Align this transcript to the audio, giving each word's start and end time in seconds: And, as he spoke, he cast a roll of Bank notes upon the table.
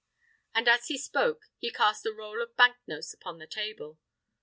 And, 0.55 0.67
as 0.67 0.87
he 0.87 0.97
spoke, 0.97 1.45
he 1.59 1.71
cast 1.71 2.07
a 2.07 2.11
roll 2.11 2.41
of 2.41 2.55
Bank 2.55 2.77
notes 2.87 3.13
upon 3.13 3.37
the 3.37 3.45
table. 3.45 3.99